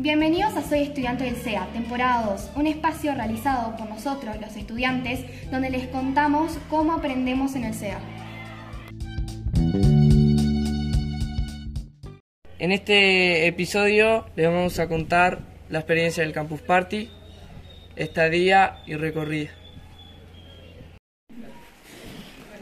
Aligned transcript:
Bienvenidos 0.00 0.54
a 0.54 0.62
Soy 0.62 0.82
Estudiante 0.82 1.24
del 1.24 1.34
SEA, 1.34 1.66
temporada 1.72 2.30
2, 2.30 2.52
un 2.54 2.68
espacio 2.68 3.16
realizado 3.16 3.76
por 3.76 3.88
nosotros, 3.88 4.36
los 4.40 4.54
estudiantes, 4.54 5.24
donde 5.50 5.70
les 5.70 5.88
contamos 5.88 6.56
cómo 6.70 6.92
aprendemos 6.92 7.56
en 7.56 7.64
el 7.64 7.74
SEA. 7.74 7.98
En 12.60 12.70
este 12.70 13.48
episodio 13.48 14.26
les 14.36 14.46
vamos 14.46 14.78
a 14.78 14.86
contar 14.86 15.40
la 15.68 15.80
experiencia 15.80 16.22
del 16.22 16.32
Campus 16.32 16.60
Party, 16.60 17.10
estadía 17.96 18.76
y 18.86 18.94
recorrida. 18.94 19.50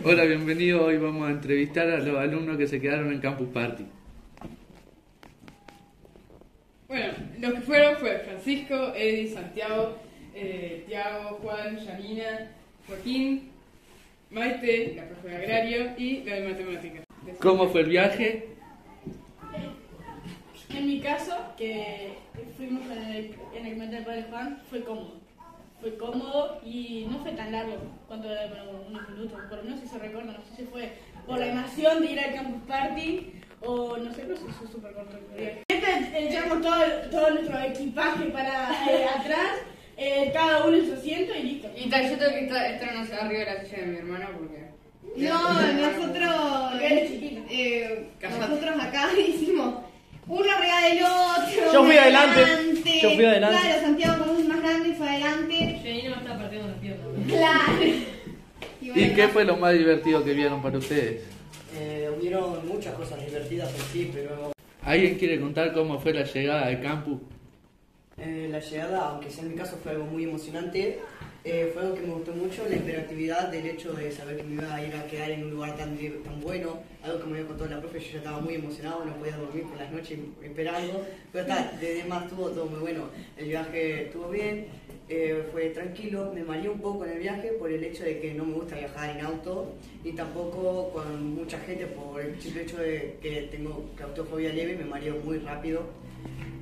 Hola, 0.03 0.25
bienvenido. 0.25 0.87
Hoy 0.87 0.97
vamos 0.97 1.29
a 1.29 1.33
entrevistar 1.33 1.87
a 1.91 1.99
los 1.99 2.17
alumnos 2.17 2.57
que 2.57 2.67
se 2.67 2.81
quedaron 2.81 3.13
en 3.13 3.21
Campus 3.21 3.49
Party. 3.49 3.85
Bueno, 6.89 7.06
los 7.39 7.55
que 7.55 7.61
fueron 7.61 7.97
fue 7.97 8.19
Francisco, 8.21 8.93
Eddie, 8.95 9.29
Santiago, 9.29 9.97
eh, 10.35 10.85
Tiago, 10.87 11.39
Juan, 11.43 11.79
Janina, 11.85 12.51
Joaquín, 12.87 13.51
Maite, 14.31 14.95
la 14.97 15.09
profe 15.09 15.29
de 15.29 15.37
agrario 15.37 15.93
y 15.97 16.23
la 16.25 16.35
de 16.37 16.49
matemáticas. 16.49 17.05
¿Cómo 17.41 17.69
fue 17.69 17.83
el 17.83 17.89
viaje? 17.89 18.49
En 20.71 20.87
mi 20.87 21.01
caso, 21.01 21.35
que 21.57 22.15
fuimos 22.57 22.83
en 22.91 23.03
el, 23.03 23.35
en 23.55 23.67
el 23.67 23.77
Metal 23.77 24.05
Padre 24.05 24.25
Juan, 24.29 24.63
fue 24.69 24.83
cómodo. 24.83 25.21
Fue 25.81 25.97
cómodo 25.97 26.61
y 26.65 27.07
no 27.11 27.19
fue 27.21 27.33
tan 27.33 27.53
largo, 27.53 27.77
bueno, 28.09 28.25
unos 28.89 29.09
minutos, 29.11 29.41
por 29.49 29.59
lo 29.59 29.65
menos 29.65 29.81
si 29.81 29.87
se 29.87 29.99
recuerda, 29.99 30.33
no 30.33 30.45
sé 30.45 30.57
si 30.57 30.63
fue 30.65 30.93
por 31.27 31.39
la 31.39 31.49
emoción 31.49 32.01
de 32.01 32.13
ir 32.13 32.21
al 32.21 32.35
Campus 32.35 32.63
Party 32.67 33.33
o 33.61 33.97
no 33.97 34.13
sé, 34.13 34.23
pero 34.23 34.37
se 34.37 34.49
hizo 34.49 34.67
súper 34.67 34.93
corto 34.93 35.17
el 35.17 35.39
viaje. 35.39 35.66
Echamos 36.15 36.61
todo, 36.61 36.75
todo 37.11 37.31
nuestro 37.31 37.61
equipaje 37.61 38.25
para 38.27 38.71
eh, 38.91 39.07
atrás, 39.19 39.59
eh, 39.97 40.31
cada 40.33 40.65
uno 40.65 40.77
en 40.77 40.87
su 40.87 40.95
asiento 40.95 41.33
y 41.35 41.43
listo. 41.43 41.69
Y 41.77 41.89
tal, 41.89 42.11
yo 42.11 42.19
tengo 42.19 42.33
que 42.33 42.45
estar, 42.45 42.67
estar 42.67 42.95
no 42.95 43.07
sé, 43.07 43.15
arriba 43.15 43.41
de 43.41 43.55
la 43.55 43.65
silla 43.65 43.79
de 43.79 43.87
mi 43.87 43.97
hermana 43.99 44.31
porque... 44.37 44.67
No, 45.17 45.63
nosotros, 45.73 46.83
eh, 47.51 48.09
nosotros 48.21 48.81
acá 48.81 49.09
hicimos 49.19 49.77
uno 50.29 50.51
arriba 50.51 50.81
del 50.83 51.03
otro. 51.03 51.73
Yo 51.73 51.85
fui 51.85 51.97
adelante, 51.97 52.43
yo 53.03 53.11
fui 53.15 53.25
adelante. 53.25 53.59
Claro, 53.61 53.81
Santiago 53.81 54.25
como 54.25 54.39
es 54.39 54.47
más 54.47 54.61
grande 54.61 54.95
fue 54.95 55.09
adelante. 55.09 55.81
Janina 55.83 56.11
me 56.11 56.17
estaba 56.17 56.39
partiendo 56.39 56.69
las 56.69 56.79
piernas. 56.79 57.07
Claro. 57.29 57.85
¿Y 58.83 58.91
bueno, 58.91 59.15
qué 59.15 59.29
fue 59.29 59.45
lo 59.45 59.57
más 59.57 59.73
divertido 59.73 60.23
que 60.23 60.35
vieron 60.35 60.61
para 60.63 60.79
ustedes? 60.79 61.23
Eh, 61.79 62.11
hubieron 62.17 62.67
muchas 62.69 62.95
cosas 62.95 63.25
divertidas 63.25 63.73
en 63.75 63.81
sí, 63.93 64.11
pero 64.13 64.56
¿Alguien 64.87 65.19
quiere 65.19 65.41
contar 65.41 65.73
cómo 65.73 65.99
fue 65.99 66.15
la 66.15 66.23
llegada 66.23 66.67
al 66.67 66.81
campus? 66.81 67.19
eh, 68.19 68.49
la 68.51 68.61
llegada, 68.61 69.11
aunque 69.11 69.31
sea 69.31 69.45
en 69.45 69.51
mi 69.51 69.57
caso, 69.57 69.77
fue 69.83 69.93
algo 69.93 70.07
muy 70.07 70.25
emocionante. 70.25 70.99
Eh, 71.45 71.71
fue 71.73 71.83
algo 71.83 71.95
que 71.95 72.03
me 72.03 72.15
gustó 72.15 72.33
mucho, 72.33 72.67
la 72.69 72.75
hiperactividad 72.77 73.49
del 73.51 73.67
hecho 73.67 73.93
de 73.93 74.11
saber 74.11 74.37
que 74.39 74.43
me 74.43 74.55
iba 74.55 74.75
a 74.75 74.85
ir 74.85 74.95
a 74.97 75.07
quedar 75.07 75.31
en 75.31 75.45
un 75.45 75.51
lugar 75.51 75.77
tan, 75.77 75.97
tan 75.97 76.41
bueno, 76.41 76.81
algo 77.05 77.21
que 77.21 77.27
me 77.27 77.33
había 77.35 77.47
contado 77.47 77.71
la 77.71 77.81
profe, 77.81 78.01
yo 78.01 78.13
ya 78.13 78.19
estaba 78.19 78.41
muy 78.41 78.55
emocionado, 78.55 79.05
no 79.05 79.15
podía 79.15 79.37
dormir 79.37 79.63
por 79.65 79.77
las 79.79 79.93
noches 79.93 80.19
esperando, 80.43 81.07
pero 81.31 81.47
está, 81.47 81.71
de 81.81 81.95
demás 81.95 82.25
estuvo 82.25 82.49
todo 82.51 82.67
muy 82.67 82.81
bueno, 82.81 83.05
el 83.37 83.47
viaje 83.47 84.07
estuvo 84.07 84.29
bien, 84.29 84.67
eh, 85.09 85.45
fue 85.53 85.71
tranquilo, 85.71 86.33
me 86.35 86.43
mareé 86.43 86.69
un 86.69 86.81
poco 86.81 87.05
en 87.05 87.13
el 87.13 87.19
viaje 87.19 87.53
por 87.53 87.71
el 87.71 87.85
hecho 87.85 88.03
de 88.03 88.19
que 88.19 88.35
no 88.35 88.45
me 88.45 88.55
gusta 88.55 88.77
viajar 88.77 89.17
en 89.17 89.25
auto 89.25 89.75
y 90.03 90.13
tampoco 90.13 90.91
con 90.91 91.35
mucha 91.35 91.61
gente 91.61 91.87
por 91.87 92.21
el 92.21 92.41
simple 92.41 92.63
hecho 92.63 92.79
de 92.79 93.17
que 93.23 93.43
tengo 93.51 93.89
claustrofobia 93.95 94.53
leve, 94.53 94.77
me 94.77 94.85
mareo 94.85 95.17
muy 95.25 95.39
rápido. 95.39 95.83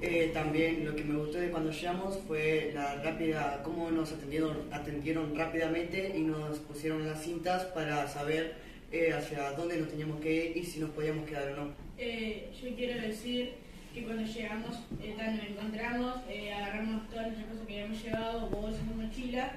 Eh, 0.02 0.30
también 0.34 0.84
lo 0.84 0.94
que 0.94 1.02
me 1.02 1.16
gustó 1.16 1.38
de 1.38 1.50
cuando 1.50 1.70
llegamos 1.70 2.18
fue 2.26 2.72
la 2.74 2.96
rápida, 2.96 3.62
cómo 3.64 3.90
nos 3.90 4.12
atendieron, 4.12 4.68
atendieron 4.70 5.34
rápidamente 5.34 6.12
y 6.14 6.20
nos 6.20 6.58
pusieron 6.58 7.06
las 7.06 7.22
cintas 7.22 7.64
para 7.66 8.06
saber 8.08 8.56
eh, 8.92 9.14
hacia 9.14 9.52
dónde 9.52 9.78
nos 9.78 9.88
teníamos 9.88 10.20
que 10.20 10.50
ir 10.50 10.56
y 10.58 10.64
si 10.64 10.80
nos 10.80 10.90
podíamos 10.90 11.26
quedar 11.26 11.52
o 11.52 11.56
no. 11.56 11.74
Eh, 11.96 12.50
yo 12.62 12.76
quiero 12.76 13.00
decir 13.00 13.63
que 13.94 14.02
cuando 14.02 14.24
llegamos, 14.24 14.76
eh, 15.02 15.14
tan- 15.16 15.36
nos 15.36 15.46
encontramos, 15.46 16.16
eh, 16.28 16.52
agarramos 16.52 17.08
todas 17.08 17.26
nuestras 17.28 17.46
cosas 17.48 17.66
que 17.66 17.74
habíamos 17.80 18.02
llevado, 18.02 18.48
bolsas, 18.48 18.82
mochila, 18.96 19.52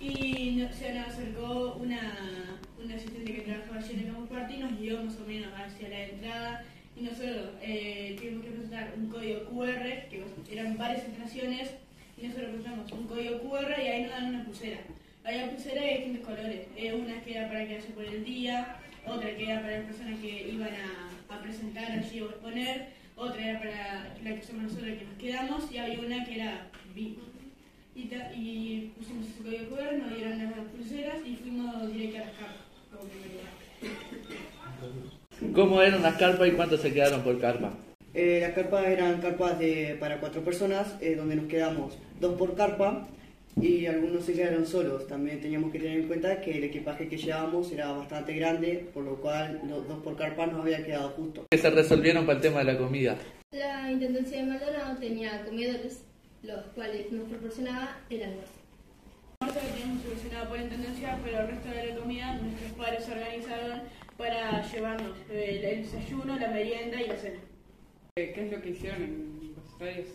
y 0.00 0.64
se 0.72 0.94
nos 0.94 1.08
acercó 1.08 1.74
una, 1.80 2.58
una 2.82 2.94
asistente 2.94 3.32
que 3.34 3.40
trabajaba 3.42 3.78
allí 3.78 3.92
en 3.94 3.98
el 4.00 4.06
Campus 4.06 4.28
Party 4.30 4.54
y 4.54 4.58
nos 4.58 4.78
guió 4.78 5.02
más 5.02 5.16
o 5.16 5.26
menos 5.26 5.52
hacia 5.54 5.88
la 5.88 6.04
entrada. 6.04 6.64
Y 6.96 7.00
nosotros 7.02 7.48
eh, 7.62 8.14
tuvimos 8.18 8.44
que 8.44 8.50
presentar 8.52 8.92
un 8.96 9.06
código 9.08 9.44
QR, 9.50 9.82
que 10.10 10.22
eran 10.52 10.76
varias 10.76 11.04
estaciones, 11.04 11.70
y 12.20 12.26
nosotros 12.26 12.50
presentamos 12.50 12.92
un 12.92 13.06
código 13.08 13.40
QR 13.40 13.80
y 13.82 13.88
ahí 13.88 14.02
nos 14.02 14.10
dan 14.12 14.34
una 14.34 14.44
pulsera. 14.44 14.78
Había 15.24 15.50
pulseras 15.50 15.84
de 15.84 15.90
distintos 15.94 16.24
colores. 16.26 16.66
Eh, 16.76 16.92
una 16.92 17.20
que 17.22 17.36
era 17.36 17.48
para 17.48 17.66
quedarse 17.66 17.88
por 17.90 18.04
el 18.04 18.24
día, 18.24 18.76
otra 19.06 19.34
que 19.36 19.44
era 19.44 19.60
para 19.60 19.78
las 19.78 19.86
personas 19.86 20.20
que 20.20 20.48
iban 20.52 20.68
a, 20.68 21.34
a 21.34 21.42
presentar 21.42 21.90
allí 21.90 22.20
o 22.20 22.26
exponer, 22.26 22.88
otra 23.16 23.50
era 23.50 23.58
para 23.58 24.14
la 24.22 24.36
que 24.36 24.42
somos 24.42 24.64
nosotros 24.64 24.98
que 24.98 25.04
nos 25.04 25.18
quedamos 25.18 25.72
y 25.72 25.78
había 25.78 26.00
una 26.00 26.24
que 26.24 26.34
era 26.34 26.66
VIP. 26.94 27.18
Y, 27.94 28.00
y 28.34 28.92
pusimos 28.96 29.26
ese 29.26 29.42
código 29.42 29.76
QR, 29.76 29.98
nos 29.98 30.16
dieron 30.16 30.38
las 30.38 30.68
pulseras 30.74 31.18
y 31.26 31.36
fuimos 31.36 31.92
directo 31.92 32.16
a 32.16 32.20
las 32.20 32.30
carpas. 32.30 32.72
¿Cómo 35.54 35.82
eran 35.82 36.02
las 36.02 36.16
carpas 36.16 36.48
y 36.48 36.52
cuántos 36.52 36.80
se 36.80 36.92
quedaron 36.92 37.22
por 37.22 37.38
carpa? 37.38 37.74
Eh, 38.14 38.38
las 38.40 38.52
carpas 38.52 38.86
eran 38.86 39.20
carpas 39.20 39.58
de, 39.58 39.96
para 40.00 40.20
cuatro 40.20 40.42
personas, 40.42 40.96
eh, 41.00 41.14
donde 41.16 41.36
nos 41.36 41.46
quedamos 41.46 41.98
dos 42.20 42.38
por 42.38 42.54
carpa 42.54 43.08
y 43.60 43.86
algunos 43.86 44.24
se 44.24 44.32
quedaron 44.32 44.66
solos. 44.66 45.06
También 45.06 45.40
teníamos 45.40 45.72
que 45.72 45.78
tener 45.78 46.00
en 46.00 46.06
cuenta 46.06 46.40
que 46.40 46.56
el 46.56 46.64
equipaje 46.64 47.08
que 47.08 47.16
llevábamos 47.16 47.70
era 47.72 47.92
bastante 47.92 48.34
grande, 48.34 48.88
por 48.92 49.04
lo 49.04 49.16
cual 49.16 49.60
los 49.68 49.86
dos 49.86 50.02
por 50.02 50.16
carpa 50.16 50.46
nos 50.46 50.62
había 50.62 50.84
quedado 50.84 51.10
justo. 51.10 51.46
¿Qué 51.50 51.58
se 51.58 51.70
resolvieron 51.70 52.26
para 52.26 52.38
el 52.38 52.42
tema 52.42 52.58
de 52.60 52.64
la 52.64 52.78
comida? 52.78 53.16
La 53.52 53.90
Intendencia 53.90 54.38
de 54.38 54.44
Maldonado 54.44 54.98
tenía 54.98 55.44
comedores, 55.44 56.04
los 56.42 56.64
cuales 56.74 57.12
nos 57.12 57.28
proporcionaba 57.28 57.98
el 58.08 58.22
almuerzo. 58.22 58.52
almuerzo 59.40 59.66
que 59.66 59.72
teníamos 59.72 60.02
solucionado 60.02 60.48
por 60.48 60.60
intendencia, 60.60 61.18
pero 61.22 61.40
el 61.40 61.48
resto 61.48 61.68
de 61.68 61.86
la 61.86 61.96
comida 61.96 62.34
nuestros 62.36 62.72
padres 62.72 63.04
se 63.04 63.12
organizaron 63.12 63.82
para 64.16 64.62
llevarnos 64.72 65.16
el, 65.30 65.64
el 65.64 65.82
desayuno, 65.82 66.38
la 66.38 66.48
merienda 66.48 67.02
y 67.02 67.08
la 67.08 67.16
cena. 67.16 67.40
¿Qué 68.16 68.34
es 68.36 68.52
lo 68.52 68.62
que 68.62 68.70
hicieron 68.70 69.02
en 69.02 69.54
los 69.56 69.72
estadios? 69.72 70.08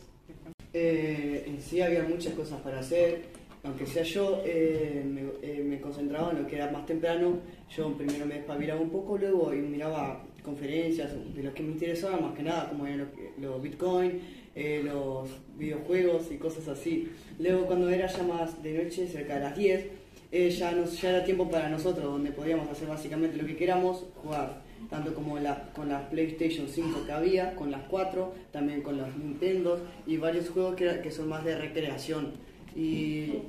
Eh, 0.74 1.46
en 1.48 1.62
sí 1.62 1.82
había 1.82 2.04
muchas 2.04 2.34
cosas 2.34 2.62
para 2.62 2.80
hacer, 2.80 3.24
aunque 3.64 3.86
sea 3.86 4.04
yo 4.04 4.42
eh, 4.46 5.04
me, 5.06 5.22
eh, 5.42 5.80
concentraba 5.82 6.32
en 6.32 6.44
lo 6.44 6.48
que 6.48 6.56
era 6.56 6.72
más 6.72 6.86
temprano, 6.86 7.40
yo 7.76 7.94
primero 7.98 8.26
me 8.26 8.36
despabilaba 8.36 8.80
un 8.80 8.90
poco, 8.90 9.18
luego 9.18 9.54
y 9.54 9.58
miraba 9.58 10.24
conferencias 10.44 11.12
de 11.36 11.44
lo 11.44 11.54
que 11.54 11.64
me 11.64 11.74
interesaba 11.74 12.18
más 12.18 12.36
que 12.36 12.44
nada, 12.44 12.70
como 12.70 12.86
eran 12.86 13.00
los, 13.00 13.08
los 13.38 13.62
bitcoin, 13.62 14.22
eh, 14.60 14.82
los 14.84 15.30
videojuegos 15.56 16.32
y 16.32 16.38
cosas 16.38 16.68
así. 16.68 17.10
Luego 17.38 17.68
cuando 17.68 17.90
era 17.90 18.08
ya 18.08 18.24
más 18.24 18.64
de 18.64 18.84
noche, 18.84 19.08
cerca 19.08 19.36
de 19.36 19.42
las 19.42 19.56
10, 19.56 19.86
eh, 20.32 20.50
ya, 20.50 20.72
nos, 20.72 21.00
ya 21.00 21.12
era 21.12 21.24
tiempo 21.24 21.48
para 21.48 21.70
nosotros, 21.70 22.06
donde 22.06 22.32
podíamos 22.32 22.68
hacer 22.68 22.88
básicamente 22.88 23.38
lo 23.38 23.46
que 23.46 23.56
queramos, 23.56 24.06
jugar 24.16 24.64
tanto 24.90 25.14
como 25.14 25.40
la, 25.40 25.70
con 25.74 25.90
las 25.90 26.04
PlayStation 26.10 26.68
5 26.68 27.06
que 27.06 27.12
había, 27.12 27.56
con 27.56 27.72
las 27.72 27.82
4, 27.90 28.34
también 28.52 28.82
con 28.82 28.98
los 28.98 29.16
Nintendo 29.18 29.80
y 30.06 30.18
varios 30.18 30.50
juegos 30.50 30.76
que, 30.76 31.02
que 31.02 31.12
son 31.12 31.30
más 31.30 31.44
de 31.44 31.58
recreación. 31.58 32.34
Y 32.76 33.40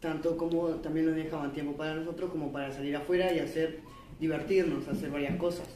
tanto 0.00 0.36
como 0.36 0.68
también 0.76 1.06
nos 1.06 1.16
dejaban 1.16 1.52
tiempo 1.52 1.72
para 1.72 1.94
nosotros 1.94 2.30
como 2.30 2.52
para 2.52 2.72
salir 2.72 2.94
afuera 2.96 3.32
y 3.32 3.38
hacer, 3.38 3.80
divertirnos, 4.20 4.86
hacer 4.88 5.10
varias 5.10 5.36
cosas. 5.36 5.66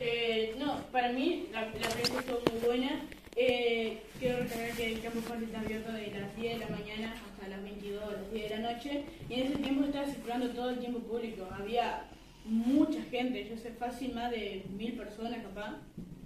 Eh, 0.00 0.54
no, 0.58 0.80
para 0.90 1.12
mí 1.12 1.46
la, 1.52 1.62
la 1.62 1.68
experiencia 1.68 2.20
estuvo 2.20 2.40
muy 2.52 2.66
buena. 2.66 3.02
Eh, 3.36 3.98
quiero 4.18 4.38
recalcar 4.38 4.76
que 4.76 4.92
el 4.92 5.00
campo 5.00 5.20
Party 5.20 5.44
está 5.44 5.60
abierto 5.60 5.92
de 5.92 6.06
las 6.08 6.36
10 6.36 6.52
de 6.60 6.64
la 6.64 6.70
mañana 6.70 7.14
hasta 7.14 7.48
las 7.48 7.62
22 7.62 8.02
o 8.02 8.12
las 8.12 8.32
10 8.32 8.48
de 8.48 8.56
la 8.56 8.72
noche 8.72 9.04
y 9.28 9.34
en 9.34 9.46
ese 9.46 9.56
tiempo 9.56 9.84
estaba 9.84 10.06
circulando 10.06 10.50
todo 10.50 10.70
el 10.70 10.78
tiempo 10.78 11.00
público. 11.00 11.48
Había 11.50 12.04
mucha 12.44 13.02
gente, 13.04 13.48
yo 13.48 13.56
sé 13.56 13.70
fácil 13.70 14.14
más 14.14 14.30
de 14.30 14.64
mil 14.76 14.92
personas 14.94 15.42
capaz, 15.42 15.76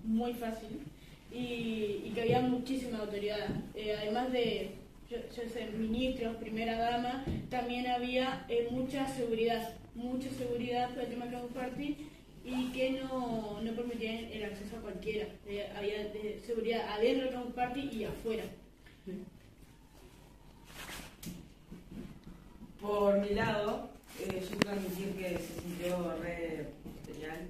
muy 0.04 0.34
fácil, 0.34 0.80
y, 1.32 2.10
que 2.14 2.22
había 2.22 2.40
muchísima 2.40 2.98
autoridad. 2.98 3.48
Eh, 3.74 3.94
además 4.00 4.32
de, 4.32 4.70
yo, 5.10 5.18
sé, 5.28 5.66
ministros, 5.76 6.36
primera 6.36 6.78
dama, 6.78 7.24
también 7.50 7.86
había 7.86 8.44
eh, 8.48 8.68
mucha 8.70 9.06
seguridad, 9.06 9.74
mucha 9.94 10.30
seguridad 10.30 10.90
por 10.90 11.02
el 11.02 11.08
tema 11.08 11.30
Campus 11.30 11.52
Party 11.52 11.96
y 12.44 12.66
que 12.72 12.92
no, 12.92 13.60
no 13.62 13.72
permitían 13.72 14.24
el 14.32 14.44
acceso 14.44 14.76
a 14.76 14.80
cualquiera. 14.80 15.28
Eh, 15.46 15.70
había 15.76 16.10
seguridad 16.44 16.88
adentro 16.88 17.24
del 17.24 17.34
Campus 17.34 17.54
Party 17.54 17.90
y 17.92 18.04
afuera. 18.04 18.44
Por 22.80 23.20
mi 23.20 23.30
lado, 23.30 23.90
eh, 24.20 24.42
yo 24.50 24.58
puedo 24.58 24.74
admitir 24.74 25.14
que 25.16 25.38
se 25.38 25.60
sintió 25.60 26.16
re 26.22 26.66
genial, 27.06 27.48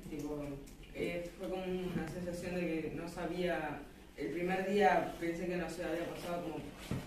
eh, 0.95 1.31
fue 1.39 1.49
como 1.49 1.63
una 1.65 2.09
sensación 2.09 2.55
de 2.57 2.61
que 2.61 2.93
no 2.95 3.09
sabía 3.09 3.81
el 4.19 4.33
primer 4.33 4.69
día 4.69 5.15
pensé 5.21 5.47
que 5.47 5.57
no 5.57 5.71
sé, 5.71 5.85
había 5.85 6.13
pasado 6.13 6.43
como 6.43 6.57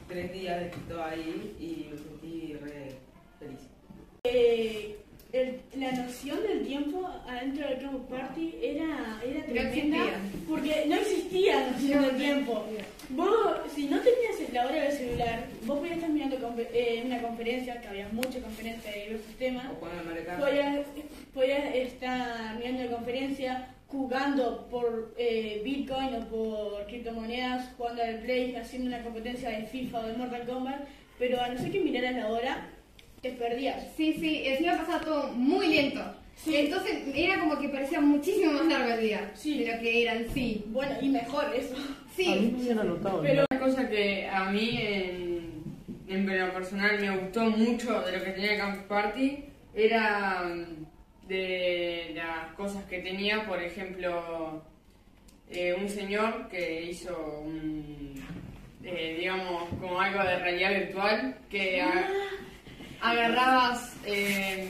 tres 0.08 0.32
días 0.32 0.62
de 0.62 0.70
que 0.70 1.02
ahí 1.02 1.56
y 1.60 1.90
me 1.92 1.98
sentí 1.98 2.54
re 2.54 2.96
feliz. 3.38 3.60
Eh, 4.24 4.98
el- 5.34 5.60
la 5.80 5.92
noción 5.94 6.42
del 6.44 6.66
tiempo 6.66 7.08
adentro 7.28 7.68
del 7.68 7.80
Campus 7.80 8.02
Party 8.10 8.56
era, 8.62 9.22
era 9.26 9.46
tremenda 9.46 9.98
porque 10.48 10.84
no 10.88 10.96
existía 10.96 11.72
noción 11.72 12.02
del 12.04 12.18
tiempo. 12.18 12.66
Vos, 13.10 13.58
si 13.76 13.86
no 13.88 14.00
tenías 14.00 14.54
la 14.54 14.66
hora 14.68 14.84
del 14.84 14.92
celular, 14.94 15.46
vos 15.66 15.80
podías 15.80 15.96
estar 15.98 16.10
mirando 16.10 16.38
eh, 16.74 17.04
una 17.06 17.22
conferencia, 17.22 17.80
que 17.82 17.88
había 17.88 18.08
muchas 18.12 18.38
conferencias 18.44 18.94
de 18.94 19.02
diversos 19.04 19.36
temas, 19.36 19.66
podías, 20.40 20.86
podías 21.34 21.76
estar 21.76 22.56
mirando 22.58 22.84
la 22.86 22.92
conferencia, 22.92 23.68
jugando 23.88 24.68
por 24.70 25.14
eh, 25.18 25.62
Bitcoin 25.66 26.16
o 26.16 26.20
por 26.30 26.86
criptomonedas, 26.88 27.70
jugando 27.78 28.02
al 28.04 28.20
Play, 28.20 28.56
haciendo 28.56 28.88
una 28.88 29.04
competencia 29.04 29.50
de 29.50 29.66
FIFA 29.66 30.00
o 30.00 30.08
de 30.08 30.14
Mortal 30.14 30.46
Kombat, 30.48 30.82
pero 31.20 31.42
a 31.42 31.50
no 31.50 31.58
ser 31.60 31.72
que 31.72 31.82
miraras 31.82 32.16
la 32.16 32.30
hora, 32.30 32.68
te 33.22 33.32
perdías. 33.32 33.84
Sí, 33.96 34.14
sí, 34.20 34.42
encima 34.46 34.78
pasaba 34.78 35.02
todo 35.02 35.28
muy 35.34 35.68
lento. 35.68 36.02
Entonces 36.48 37.04
era 37.14 37.40
como 37.40 37.60
que 37.60 37.70
parecía 37.70 38.02
muchísimo 38.02 38.54
más 38.54 38.66
largo 38.66 38.94
el 38.96 39.02
día 39.02 39.32
Sí. 39.36 39.60
de 39.64 39.74
lo 39.76 39.80
que 39.82 40.02
era 40.02 40.16
en 40.16 40.30
sí. 40.34 40.64
Bueno, 40.68 40.96
y 41.00 41.10
mejor 41.10 41.54
eso. 41.56 41.76
Sí, 42.16 42.56
Pero 43.22 43.46
una 43.52 43.60
cosa 43.60 43.88
que 43.90 44.28
a 44.28 44.50
mí 44.50 44.80
en, 44.82 45.64
en 46.08 46.40
lo 46.40 46.54
personal 46.54 47.00
me 47.00 47.16
gustó 47.18 47.44
mucho 47.52 48.02
de 48.02 48.18
lo 48.18 48.24
que 48.24 48.32
tenía 48.32 48.58
Campus 48.58 48.84
Party 48.86 49.46
era 49.76 50.44
mm, 50.44 51.28
de 51.28 52.12
las 52.16 52.54
cosas 52.56 52.84
que 52.86 53.00
tenía, 53.00 53.46
por 53.46 53.62
ejemplo, 53.62 54.64
eh, 55.50 55.74
un 55.80 55.88
señor 55.88 56.50
que 56.50 56.84
hizo 56.84 57.42
un, 57.46 58.16
eh, 58.84 59.18
digamos, 59.20 59.70
como 59.80 60.02
algo 60.02 60.24
de 60.24 60.40
realidad 60.40 60.72
virtual, 60.74 61.38
que 61.50 61.82
a- 61.82 62.10
agarrabas, 63.02 63.96
eh, 64.06 64.70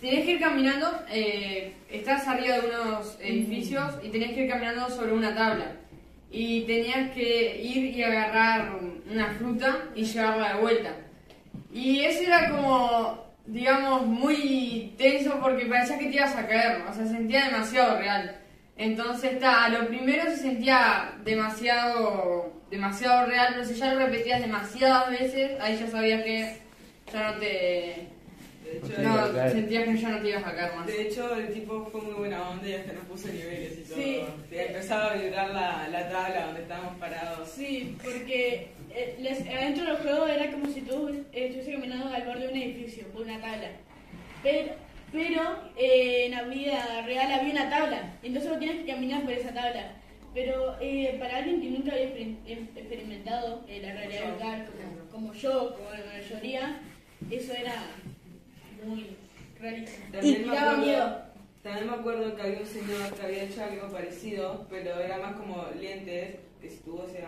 tenías 0.00 0.24
que 0.24 0.32
ir 0.32 0.40
caminando, 0.40 0.86
eh, 1.10 1.74
estás 1.90 2.26
arriba 2.26 2.58
de 2.58 2.68
unos 2.68 3.18
edificios 3.20 3.94
y 4.02 4.08
tenías 4.08 4.32
que 4.32 4.44
ir 4.44 4.50
caminando 4.50 4.88
sobre 4.88 5.12
una 5.12 5.34
tabla. 5.34 5.72
Y 6.30 6.62
tenías 6.62 7.10
que 7.12 7.62
ir 7.62 7.96
y 7.96 8.02
agarrar 8.02 8.78
una 9.10 9.28
fruta 9.34 9.84
y 9.94 10.04
llevarla 10.04 10.54
de 10.54 10.60
vuelta. 10.60 10.94
Y 11.72 12.00
eso 12.00 12.22
era 12.22 12.50
como, 12.50 13.24
digamos, 13.46 14.06
muy 14.06 14.94
tenso 14.98 15.38
porque 15.40 15.66
parecía 15.66 15.98
que 15.98 16.06
te 16.06 16.16
ibas 16.16 16.36
a 16.36 16.46
caer, 16.46 16.82
o 16.82 16.92
sea, 16.92 17.06
se 17.06 17.12
sentía 17.12 17.46
demasiado 17.46 17.98
real. 17.98 18.36
Entonces, 18.76 19.34
está, 19.34 19.64
a 19.64 19.68
lo 19.70 19.88
primero 19.88 20.24
se 20.24 20.36
sentía 20.36 21.12
demasiado, 21.24 22.52
demasiado 22.70 23.26
real, 23.26 23.48
pero 23.54 23.64
si 23.64 23.74
ya 23.74 23.92
lo 23.94 24.00
repetías 24.06 24.40
demasiadas 24.40 25.10
veces, 25.10 25.58
ahí 25.60 25.76
ya 25.76 25.88
sabías 25.88 26.22
que 26.22 26.67
ya 27.12 27.30
no 27.32 27.38
te... 27.38 27.46
De 27.46 28.76
hecho, 28.76 29.00
No, 29.02 29.26
el, 29.42 29.50
sentías 29.52 29.84
que 29.84 29.96
ya 29.96 30.08
no 30.10 30.20
te 30.20 30.28
ibas 30.28 30.44
a 30.44 30.54
caer 30.54 30.74
más. 30.76 30.86
de 30.86 31.02
hecho, 31.02 31.34
el 31.36 31.52
tipo 31.54 31.88
fue 31.90 32.02
muy 32.02 32.14
buena 32.14 32.50
onda 32.50 32.68
y 32.68 32.74
hasta 32.74 32.92
nos 32.92 33.04
puso 33.06 33.28
niveles 33.28 33.78
y 33.78 33.82
todo. 33.88 33.96
Sí. 33.96 34.22
Y 34.52 34.58
empezaba 34.58 35.12
a 35.12 35.14
vibrar 35.16 35.48
la, 35.50 35.88
la 35.88 36.08
tabla 36.10 36.46
donde 36.46 36.60
estábamos 36.62 36.98
parados. 36.98 37.48
Sí, 37.48 37.96
porque 38.04 38.68
eh, 38.94 39.16
les- 39.20 39.40
adentro 39.48 39.84
del 39.86 39.96
juego 39.96 40.26
era 40.26 40.50
como 40.50 40.66
si 40.66 40.82
tú 40.82 41.08
eh, 41.08 41.46
estuviese 41.46 41.72
caminando 41.72 42.08
al 42.14 42.22
borde 42.24 42.40
de 42.46 42.48
un 42.52 42.56
edificio, 42.58 43.06
por 43.08 43.22
una 43.22 43.40
tabla. 43.40 43.70
Pero, 44.42 44.72
pero 45.12 45.42
eh, 45.78 46.26
en 46.26 46.32
la 46.32 46.42
vida 46.42 47.02
real 47.06 47.32
había 47.32 47.52
una 47.52 47.70
tabla, 47.70 48.12
entonces 48.22 48.50
vos 48.50 48.58
tienes 48.58 48.84
que 48.84 48.92
caminar 48.92 49.22
por 49.22 49.32
esa 49.32 49.54
tabla. 49.54 49.92
Pero 50.34 50.76
eh, 50.82 51.16
para 51.18 51.38
alguien 51.38 51.62
que 51.62 51.70
nunca 51.70 51.92
había 51.92 52.04
exper- 52.10 52.36
em- 52.46 52.68
experimentado 52.76 53.64
eh, 53.66 53.80
la 53.82 53.94
realidad 53.94 54.26
virtual, 54.26 54.66
como, 54.66 55.10
como 55.10 55.32
yo, 55.34 55.74
como 55.74 55.90
la 55.90 56.04
mayoría, 56.12 56.80
eso 57.30 57.52
era 57.52 57.74
muy 58.84 59.16
realista. 59.60 59.92
También 60.12 60.42
Y 60.42 60.46
me 60.46 60.54
daba 60.54 60.70
acuerdo- 60.72 60.86
miedo. 60.86 61.28
También 61.62 61.86
me 61.88 61.92
acuerdo 61.94 62.36
que 62.36 62.42
había 62.42 62.60
un 62.60 62.66
señor 62.66 63.12
que 63.14 63.22
había 63.26 63.42
hecho 63.42 63.62
algo 63.64 63.88
parecido, 63.92 64.66
pero 64.70 64.98
era 65.00 65.18
más 65.18 65.36
como 65.36 65.66
lentes, 65.78 66.36
que 66.62 66.70
si 66.70 66.76
tú 66.78 67.02
hacías 67.02 67.26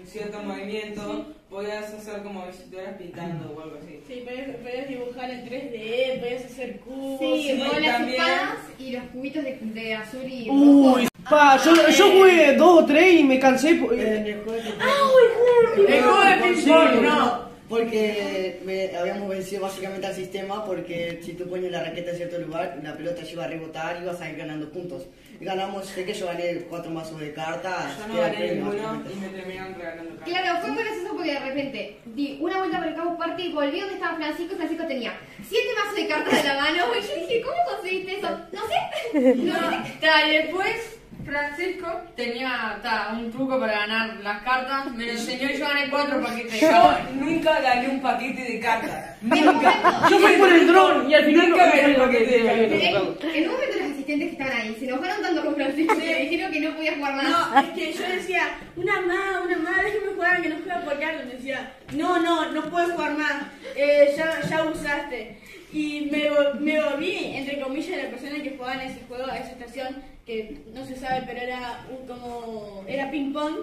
un 0.00 0.06
cierto 0.06 0.42
movimiento, 0.42 1.26
podías 1.48 1.92
hacer 1.92 2.22
como 2.22 2.44
si 2.50 2.62
estuvieras 2.62 2.96
pintando 2.96 3.52
o 3.56 3.60
algo 3.60 3.76
así. 3.76 4.00
Sí, 4.08 4.24
podías, 4.26 4.56
podías 4.56 4.88
dibujar 4.88 5.30
en 5.30 5.44
3D, 5.44 6.18
podías 6.20 6.44
hacer 6.46 6.80
cubos. 6.80 7.20
sí, 7.20 7.42
sí, 7.52 7.58
con 7.68 7.82
las 7.82 7.92
también. 7.98 8.20
espadas 8.20 8.58
y 8.78 8.90
los 8.92 9.02
cubitos 9.04 9.44
de, 9.44 9.58
de 9.60 9.94
azul 9.94 10.24
y 10.26 10.50
Uy, 10.50 11.02
rojo. 11.04 11.08
pa, 11.30 11.60
yo, 11.62 11.88
yo 11.90 12.10
jugué 12.10 12.56
dos 12.56 12.82
o 12.82 12.86
tres 12.86 13.20
y 13.20 13.24
me 13.24 13.38
cansé. 13.38 13.74
po- 13.76 13.92
En 13.92 14.00
el 14.00 14.42
juego 14.42 14.60
de 14.62 15.96
El 15.96 16.02
juego 16.02 16.24
de 16.24 16.36
ping 16.42 16.66
pong, 16.68 17.02
no. 17.02 17.47
Porque 17.68 18.60
me- 18.64 18.96
habíamos 18.96 19.28
vencido 19.28 19.62
básicamente 19.62 20.06
al 20.06 20.14
sistema 20.14 20.64
porque 20.64 21.20
si 21.22 21.34
tú 21.34 21.48
pones 21.48 21.70
la 21.70 21.84
raqueta 21.84 22.10
en 22.12 22.16
cierto 22.16 22.38
lugar, 22.38 22.78
la 22.82 22.94
pelota 22.96 23.24
se 23.24 23.32
iba 23.32 23.44
a 23.44 23.48
rebotar 23.48 23.98
y 24.00 24.04
ibas 24.04 24.20
a 24.20 24.30
ir 24.30 24.36
ganando 24.36 24.70
puntos. 24.70 25.06
Y 25.40 25.44
ganamos, 25.44 25.86
sé 25.86 26.04
que 26.04 26.14
yo 26.14 26.26
gané 26.26 26.62
cuatro 26.68 26.90
mazos 26.90 27.20
de 27.20 27.32
cartas. 27.32 27.96
Yo 27.98 28.08
no 28.08 28.20
gané 28.20 28.54
ninguno 28.54 29.02
y 29.12 29.16
me 29.20 29.28
terminaron 29.28 29.74
regalando 29.74 30.10
cartas. 30.16 30.28
Claro, 30.28 30.60
fue 30.62 30.70
muy 30.72 30.82
gracioso 30.82 31.14
porque 31.14 31.32
de 31.34 31.38
repente 31.40 31.96
di 32.06 32.38
una 32.40 32.58
vuelta 32.58 32.78
por 32.78 32.86
el 32.88 32.94
Campus 32.94 33.18
Party, 33.18 33.52
volví 33.52 33.80
donde 33.80 33.94
estaba 33.94 34.16
Francisco 34.16 34.54
y 34.54 34.56
Francisco 34.56 34.86
tenía 34.86 35.12
siete 35.48 35.68
mazos 35.76 35.94
de 35.94 36.08
cartas 36.08 36.42
de 36.42 36.48
la 36.48 36.54
mano. 36.60 36.84
Y 36.98 37.02
yo 37.06 37.14
dije, 37.26 37.42
¿cómo 37.42 37.56
conseguiste 37.76 38.18
eso? 38.18 38.30
No 38.52 38.60
sé. 38.66 39.34
No, 39.36 39.54
ta, 40.00 40.26
y 40.28 40.36
después 40.38 40.97
Francisco 41.28 41.86
tenía 42.16 42.78
ta, 42.82 43.10
un 43.12 43.30
truco 43.30 43.60
para 43.60 43.80
ganar 43.80 44.16
las 44.22 44.42
cartas, 44.42 44.90
me 44.94 45.04
lo 45.06 45.12
enseñó 45.12 45.48
y 45.50 45.58
yo 45.58 45.66
gané 45.68 45.90
cuatro 45.90 46.20
paquetes 46.22 46.52
de 46.52 46.60
Yo 46.60 46.68
cartas. 46.70 47.14
nunca 47.14 47.60
gané 47.60 47.88
un 47.88 48.00
paquete 48.02 48.42
de 48.42 48.60
cartas. 48.60 49.16
Nunca. 49.20 49.74
Yo 50.10 50.18
fui 50.18 50.32
por 50.36 50.48
el 50.48 50.66
dron 50.66 51.10
y 51.10 51.14
al 51.14 51.24
final 51.26 51.48
Nunca 51.50 51.66
gané 51.66 51.88
un 51.94 52.00
paquete 52.06 52.38
de 52.38 52.44
cartas. 52.92 53.34
en 53.34 53.44
un 53.48 53.52
momento 53.52 53.76
los 53.77 53.77
asistentes 54.08 54.36
que 54.36 54.42
estaban 54.42 54.62
ahí 54.62 54.76
se 54.78 54.84
enojaron 54.86 55.22
tanto 55.22 55.44
con 55.44 55.54
Francisco 55.54 55.98
que 55.98 56.06
le 56.06 56.20
dijeron 56.28 56.52
que 56.52 56.60
no 56.60 56.74
podía 56.76 56.94
jugar 56.96 57.14
más. 57.14 57.28
No, 57.28 57.60
es 57.60 57.68
que 57.70 57.92
yo 57.92 58.08
decía, 58.08 58.42
una 58.76 59.00
más, 59.02 59.44
una 59.44 59.58
más, 59.58 59.82
déjeme 59.84 60.12
jugar, 60.14 60.42
que 60.42 60.48
no 60.48 60.56
juega 60.64 60.80
por 60.82 60.98
cartas. 60.98 61.26
Me 61.26 61.34
decía, 61.34 61.72
no, 61.92 62.18
no, 62.20 62.52
no 62.52 62.62
puedes 62.70 62.90
jugar 62.92 63.16
más, 63.16 63.42
eh, 63.76 64.14
ya, 64.16 64.40
ya 64.48 64.64
usaste. 64.64 65.38
Y 65.72 66.08
me, 66.10 66.30
vol- 66.30 66.54
me 66.60 66.80
volví, 66.82 67.32
entre 67.34 67.60
comillas, 67.60 68.02
la 68.02 68.10
persona 68.10 68.42
que 68.42 68.50
jugaba 68.56 68.82
en 68.82 68.90
ese 68.90 69.00
juego, 69.06 69.26
a 69.26 69.36
esa 69.38 69.50
estación, 69.50 70.02
que 70.24 70.58
no 70.72 70.84
se 70.86 70.96
sabe, 70.96 71.24
pero 71.26 71.40
era 71.40 71.84
un, 71.90 72.06
como, 72.06 72.84
era 72.88 73.10
ping 73.10 73.32
pong, 73.32 73.56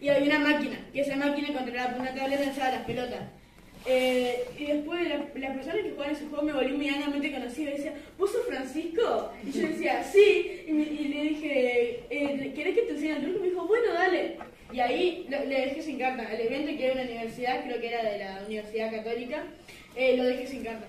y 0.00 0.08
había 0.08 0.36
una 0.36 0.50
máquina, 0.50 0.76
y 0.92 1.00
esa 1.00 1.16
máquina 1.16 1.52
controlada 1.52 1.92
por 1.92 2.00
una 2.00 2.14
tableta 2.14 2.44
lanzaba 2.44 2.70
las 2.72 2.84
pelotas. 2.84 3.20
Eh, 3.86 4.44
y 4.58 4.64
después 4.66 5.08
la, 5.08 5.16
la 5.34 5.54
persona 5.54 5.82
que 5.82 5.90
jugaba 5.90 6.12
ese 6.12 6.26
juego 6.26 6.44
me 6.44 6.52
volvió 6.52 6.78
medianamente 6.78 7.32
conocida 7.32 7.70
y 7.70 7.76
decía, 7.78 7.94
¿vos 8.16 8.30
sos 8.30 8.46
Francisco? 8.46 9.32
Y 9.44 9.50
yo 9.50 9.66
decía, 9.68 10.04
sí, 10.04 10.62
y, 10.68 10.72
me- 10.72 10.82
y 10.84 11.08
le 11.08 11.22
dije, 11.22 12.04
eh, 12.10 12.52
¿querés 12.54 12.74
que 12.76 12.82
te 12.82 12.90
enseñe 12.92 13.10
el 13.16 13.22
truco? 13.22 13.38
Y 13.38 13.42
me 13.42 13.48
dijo, 13.48 13.66
bueno, 13.66 13.92
dale. 13.92 14.36
Y 14.72 14.78
ahí 14.80 15.26
lo- 15.28 15.44
le 15.44 15.60
dejé 15.66 15.82
sin 15.82 15.98
carta. 15.98 16.32
El 16.32 16.40
evento 16.46 16.70
que 16.76 16.84
era 16.84 16.94
una 16.94 17.02
universidad, 17.02 17.64
creo 17.64 17.80
que 17.80 17.88
era 17.88 18.02
de 18.08 18.18
la 18.18 18.42
Universidad 18.46 18.90
Católica, 18.92 19.44
eh, 19.96 20.16
lo 20.16 20.24
dejé 20.24 20.46
sin 20.46 20.62
carta. 20.64 20.86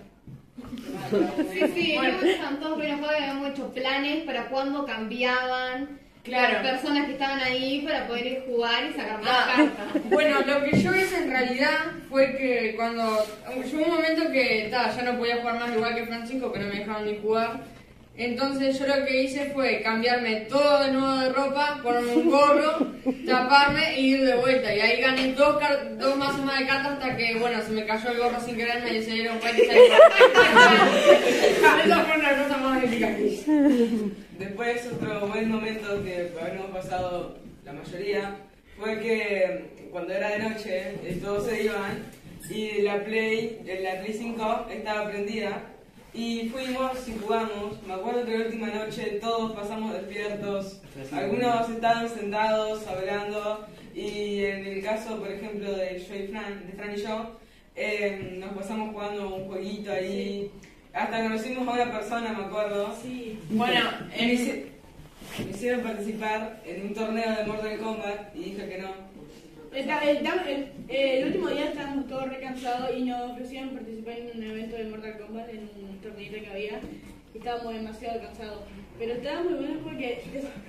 Sí, 1.52 1.60
sí, 1.74 1.94
Bueno. 1.98 2.18
todos 2.62 2.84
enojados 2.84 3.12
y 3.20 3.24
habíamos 3.24 3.50
hecho 3.50 3.74
planes 3.74 4.24
para 4.24 4.50
cuando 4.50 4.86
cambiaban 4.86 6.00
Claro. 6.24 6.54
las 6.64 6.72
personas 6.72 7.06
que 7.06 7.12
estaban 7.14 7.40
ahí 7.42 7.82
para 7.86 8.08
poder 8.08 8.26
ir 8.28 8.44
jugar 8.48 8.86
y 8.86 8.94
sacar 8.94 9.22
más 9.22 9.30
Ah, 9.30 9.54
cartas. 9.58 10.02
Bueno, 10.10 10.40
lo 10.42 10.64
que 10.64 10.82
yo 10.82 10.96
hice 10.96 11.18
en 11.18 11.30
realidad 11.30 11.80
fue 12.10 12.38
que 12.38 12.74
cuando 12.78 13.26
llegó 13.66 13.84
un 13.84 13.92
momento 13.96 14.32
que 14.32 14.68
ta, 14.72 14.90
ya 14.96 15.02
no 15.04 15.18
podía 15.18 15.38
jugar 15.42 15.60
más 15.60 15.76
igual 15.76 15.96
que 15.96 16.06
Francisco, 16.06 16.52
que 16.54 16.60
no 16.60 16.68
me 16.68 16.76
dejaban 16.80 17.06
ni 17.06 17.18
jugar. 17.20 17.60
Entonces 18.16 18.78
yo 18.78 18.86
lo 18.86 19.06
que 19.06 19.24
hice 19.24 19.46
fue 19.56 19.82
cambiarme 19.82 20.42
todo 20.42 20.84
de 20.84 20.92
nuevo 20.92 21.18
de 21.18 21.30
ropa, 21.30 21.80
ponerme 21.82 22.14
un 22.16 22.30
gorro, 22.30 22.88
taparme 23.26 23.96
e 23.96 24.02
ir 24.02 24.24
de 24.26 24.36
vuelta. 24.36 24.74
Y 24.76 24.80
ahí 24.82 25.02
gané 25.02 25.34
dos, 25.34 25.58
car- 25.58 25.98
dos 25.98 26.16
mazos 26.18 26.46
más 26.46 26.60
de 26.60 26.68
cartas 26.68 26.92
hasta 26.94 27.18
que, 27.18 27.36
bueno, 27.40 27.60
se 27.64 27.72
me 27.72 27.86
cayó 27.88 28.10
el 28.12 28.18
gorro 28.20 28.40
sin 28.40 28.56
querer, 28.56 28.84
me 28.84 29.02
se 29.02 29.12
dieron 29.12 29.40
cuenta 29.40 29.64
y 29.64 29.66
salí. 29.66 29.80
Esa 31.86 32.06
fue 32.06 32.20
una 32.20 32.44
cosa 32.44 32.58
más 32.58 32.84
épica 32.84 33.16
que 33.16 33.26
hice. 33.28 33.52
Después, 34.38 34.90
otro 34.94 35.28
buen 35.28 35.50
momento 35.50 36.04
que 36.04 36.32
habíamos 36.40 36.70
pasado 36.72 37.38
la 37.66 37.74
mayoría 37.74 38.36
fue 38.78 39.00
que 39.00 39.88
cuando 39.92 40.14
era 40.14 40.30
de 40.30 40.40
noche 40.40 40.96
eh, 41.04 41.20
todos 41.24 41.48
se 41.48 41.64
iban 41.64 42.04
y 42.50 42.82
la 42.82 43.04
Play, 43.06 43.60
la 43.82 44.02
Play 44.02 44.14
5 44.14 44.68
estaba 44.72 45.10
prendida 45.10 45.64
y 46.14 46.50
fuimos 46.50 47.08
y 47.08 47.18
jugamos. 47.20 47.82
Me 47.88 47.94
acuerdo 47.94 48.26
que 48.26 48.38
la 48.38 48.46
última 48.46 48.68
noche 48.68 49.20
todos 49.22 49.54
pasamos 49.54 49.94
despiertos, 49.94 50.82
algunos 51.12 51.70
estaban 51.70 52.10
sentados 52.10 52.86
hablando 52.88 53.66
y 53.96 54.44
en 54.46 54.66
el 54.66 54.84
caso, 54.84 55.18
por 55.18 55.32
ejemplo, 55.32 55.72
de 55.72 56.00
yo 56.00 56.16
y 56.16 56.28
Fran, 56.28 56.68
de 56.68 56.74
Fran 56.74 56.94
y 56.94 57.02
yo, 57.02 57.40
eh, 57.76 58.38
nos 58.40 58.54
pasamos 58.54 58.92
jugando 58.92 59.36
un 59.36 59.48
jueguito 59.48 59.92
ahí. 59.92 60.52
Hasta 60.94 61.24
conocimos 61.24 61.68
a 61.68 61.72
una 61.72 61.92
persona, 61.92 62.34
me 62.34 62.46
acuerdo. 62.46 62.96
Sí. 63.02 63.40
Bueno, 63.50 63.80
me 64.16 64.34
hicieron 65.50 65.82
participar 65.82 66.62
en 66.66 66.88
un 66.88 66.94
torneo 66.94 67.36
de 67.36 67.46
Mortal 67.46 67.78
Kombat 67.80 68.36
y 68.36 68.44
dije 68.44 68.70
que 68.70 68.78
no. 68.78 69.13
El, 69.76 69.90
el- 69.90 70.68
el 70.90 71.26
último 71.28 71.50
día 71.50 71.66
estábamos 71.66 72.08
todos 72.08 72.30
recansados 72.30 72.92
y 72.96 73.02
nos 73.04 73.32
ofrecieron 73.32 73.70
participar 73.72 74.14
en 74.20 74.38
un 74.38 74.44
evento 74.52 74.76
de 74.76 74.84
Mortal 74.86 75.18
Kombat, 75.18 75.50
en 75.50 75.60
un 75.84 75.98
torneito 76.02 76.36
que 76.40 76.48
había. 76.52 76.80
Y 77.34 77.38
estábamos 77.40 77.74
demasiado 77.74 78.22
cansados. 78.22 78.60
Pero 79.00 79.14
estaba 79.16 79.42
muy 79.44 79.54
bueno 79.54 79.80
porque 79.84 80.22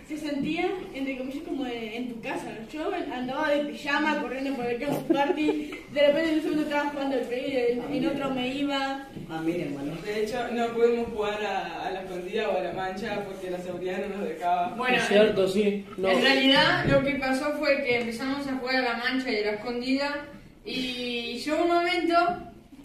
se, 0.08 0.16
se 0.16 0.26
sentía, 0.28 0.70
entre 0.94 1.18
comillas, 1.18 1.42
como 1.46 1.66
en, 1.66 1.72
en 1.92 2.08
tu 2.14 2.20
casa. 2.22 2.50
Yo 2.72 2.90
andaba 3.12 3.50
de 3.50 3.64
pijama 3.66 4.22
corriendo 4.22 4.54
por 4.54 4.64
el 4.64 4.80
campus 4.80 5.02
party. 5.14 5.70
De 5.92 6.06
repente 6.06 6.30
en 6.30 6.34
un 6.36 6.42
segundo 6.42 6.62
estaba 6.62 6.88
jugando 6.90 7.16
el 7.18 7.26
play, 7.26 7.56
en, 7.72 7.94
en 7.94 8.06
otro 8.08 8.30
me 8.30 8.48
iba. 8.48 9.06
Ah, 9.28 9.42
miren, 9.44 9.74
hermano. 9.74 9.92
De 10.02 10.22
hecho, 10.24 10.38
no 10.52 10.68
pudimos 10.68 11.08
jugar 11.08 11.44
a, 11.44 11.83
escondida 12.14 12.48
o 12.48 12.58
a 12.58 12.62
la 12.62 12.72
mancha 12.72 13.24
porque 13.24 13.50
la 13.50 13.58
seguridad 13.58 13.98
no 14.08 14.16
nos 14.16 14.28
dejaba. 14.28 14.68
Bueno, 14.76 14.96
Es 14.96 15.08
cierto, 15.08 15.48
sí. 15.48 15.84
No. 15.96 16.08
En 16.08 16.22
realidad 16.22 16.84
lo 16.86 17.02
que 17.02 17.14
pasó 17.16 17.52
fue 17.58 17.82
que 17.82 18.00
empezamos 18.00 18.46
a 18.46 18.56
jugar 18.56 18.76
a 18.76 18.82
la 18.82 18.96
mancha 18.96 19.30
y 19.30 19.42
a 19.42 19.46
la 19.46 19.52
escondida 19.52 20.26
y 20.64 21.38
llegó 21.38 21.62
un 21.62 21.68
momento 21.68 22.14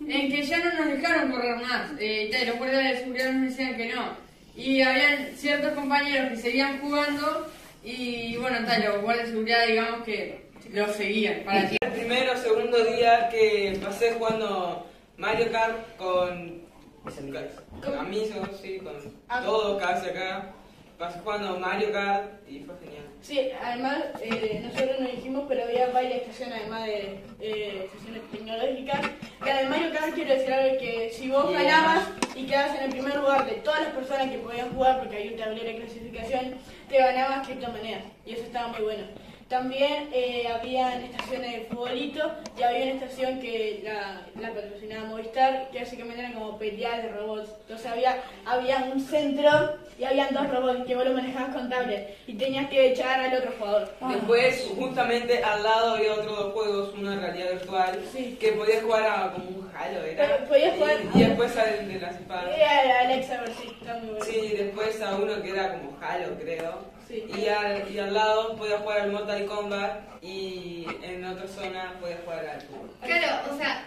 en 0.07 0.31
que 0.31 0.43
ya 0.43 0.57
no 0.57 0.86
nos 0.86 0.93
dejaron 0.95 1.31
correr 1.31 1.55
más. 1.57 1.91
Eh, 2.00 2.45
los 2.48 2.57
guardias 2.57 2.83
de 2.83 3.00
seguridad 3.00 3.31
nos 3.31 3.50
decían 3.50 3.77
que 3.77 3.93
no. 3.93 4.29
Y 4.55 4.81
habían 4.81 5.29
ciertos 5.36 5.71
compañeros 5.74 6.29
que 6.29 6.38
seguían 6.38 6.79
jugando 6.79 7.48
y 7.83 8.36
bueno, 8.38 8.57
tal, 8.65 8.83
los 8.83 9.01
guardias 9.01 9.27
de 9.27 9.33
seguridad 9.33 9.67
digamos 9.67 10.03
que 10.03 10.50
los 10.74 10.95
seguían 10.95 11.43
para. 11.45 11.69
El 11.81 11.91
primero 11.91 12.33
o 12.33 12.38
segundo 12.38 12.83
día 12.83 13.29
que 13.29 13.79
pasé 13.81 14.13
jugando 14.13 14.86
Mario 15.17 15.51
Kart 15.51 15.95
con, 15.98 16.59
con 17.03 17.98
amigos, 17.98 18.50
sí, 18.62 18.79
con 18.79 18.96
Ah. 19.27 19.41
todo 19.44 19.77
casi 19.77 20.10
acá. 20.10 20.53
Pasé 20.98 21.20
jugando 21.20 21.58
Mario 21.58 21.94
Kart 21.94 22.46
y 22.50 22.60
fue 22.60 22.75
genial. 22.84 23.06
Sí, 23.22 23.50
además 23.63 24.00
eh, 24.22 24.60
nosotros 24.65 25.00
nos 25.00 25.12
dijimos, 25.13 25.46
pero 25.48 25.63
había 25.63 25.88
varias 25.91 26.24
estaciones 26.24 26.60
además 26.60 26.86
de 26.88 27.24
eh, 27.39 27.86
estaciones 27.86 28.29
tecnológicas. 28.32 29.00
Que 29.41 29.50
además 29.51 29.79
yo 29.82 29.94
cada 29.94 30.12
quiero 30.12 30.34
decir 30.34 30.53
algo 30.53 30.77
que 30.77 31.10
si 31.13 31.29
vos 31.32 31.50
ganabas 31.53 32.03
y 32.36 32.46
quedabas 32.48 32.77
en 32.77 32.84
el 32.84 32.89
primer 32.89 33.15
lugar 33.15 33.46
de 33.46 33.53
todas 33.62 33.82
las 33.84 33.94
personas 33.94 34.29
que 34.29 34.39
podían 34.39 34.72
jugar, 34.74 35.00
porque 35.00 35.15
hay 35.15 35.29
un 35.29 35.38
tablero 35.38 35.65
de 35.70 35.77
clasificación, 35.77 36.56
te 36.89 36.98
ganabas 36.98 37.48
criptomonedas 37.48 38.03
y 38.25 38.34
eso 38.34 38.44
estaba 38.44 38.68
muy 38.68 38.82
bueno. 38.82 39.03
También 39.50 40.10
eh, 40.13 40.48
habían 40.48 41.03
estaciones 41.06 41.51
de 41.53 41.60
futbolito 41.65 42.32
y 42.56 42.62
había 42.62 42.84
una 42.84 43.03
estación 43.03 43.39
que 43.41 43.82
la, 43.84 44.22
la 44.39 44.53
patrocinaba 44.53 45.06
Movistar, 45.10 45.72
que 45.72 45.79
básicamente 45.79 46.20
eran 46.22 46.34
como 46.34 46.60
peleas 46.60 47.01
de 47.01 47.10
robots. 47.10 47.50
Entonces 47.62 47.88
había, 47.88 48.22
había 48.46 48.77
un 48.94 49.01
centro 49.01 49.50
y 49.98 50.03
habían 50.03 50.36
dos 50.36 50.48
robots 50.51 50.86
que 50.86 50.96
vos 50.96 51.03
lo 51.03 51.13
manejabas 51.13 51.56
con 51.56 51.68
tablet 51.68 52.15
y 52.27 52.36
tenías 52.36 52.70
que 52.70 52.91
echar 52.91 53.20
al 53.22 53.38
otro 53.39 53.51
jugador. 53.58 53.91
Después, 54.12 54.72
justamente 54.77 55.44
al 55.44 55.63
lado 55.63 55.96
había 55.96 56.13
otros 56.13 56.38
dos 56.38 56.53
juegos, 56.53 56.94
uno 56.96 57.10
de 57.10 57.18
realidad 57.20 57.50
virtual, 57.53 58.00
Sí. 58.13 58.38
que 58.39 58.51
podías 58.51 58.84
jugar 58.84 59.03
a 59.03 59.32
como 59.34 59.50
un 59.50 59.72
Halo, 59.75 60.03
¿era? 60.03 60.46
Podías 60.48 60.75
jugar 60.77 60.98
Y, 61.15 61.20
después 61.24 61.58
al 61.58 61.88
de 61.88 62.00
las 62.00 62.15
espadas. 62.15 62.56
Era 62.56 63.00
Alexa, 63.00 63.44
sí, 63.60 63.70
está 63.82 63.94
muy 63.96 64.10
bueno. 64.10 64.25
Sí, 64.25 64.53
después 64.56 65.01
a 65.01 65.15
uno 65.15 65.41
que 65.41 65.50
era 65.50 65.72
como 65.74 65.98
Halo, 66.01 66.36
creo. 66.39 66.99
Sí. 67.10 67.25
Y, 67.36 67.48
al, 67.48 67.92
y 67.92 67.98
al 67.98 68.13
lado 68.13 68.56
podías 68.56 68.82
jugar 68.82 69.01
al 69.01 69.12
Mortal 69.12 69.46
Kombat 69.48 70.24
y 70.24 70.86
en 71.01 71.25
otra 71.25 71.48
zona 71.48 71.96
podías 72.00 72.20
jugar 72.24 72.48
al 72.48 72.62
fútbol. 72.62 72.92
Claro, 73.01 73.51
o 73.51 73.58
sea, 73.58 73.84